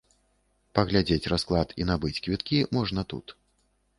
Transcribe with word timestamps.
Паглядзець 0.79 1.29
расклад 1.33 1.75
і 1.83 1.87
набыць 1.91 2.13
квіткі 2.27 2.57
можна 2.79 3.01
тут. 3.13 3.35